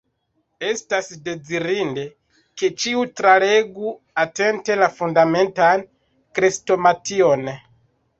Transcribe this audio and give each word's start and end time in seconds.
Estas 0.67 1.07
dezirinde, 1.25 2.05
ke 2.61 2.69
ĉiu, 2.83 3.03
tralegu 3.21 3.91
atente 4.23 4.79
la 4.79 4.87
Fundamentan 5.01 5.85
Krestomation. 6.39 7.47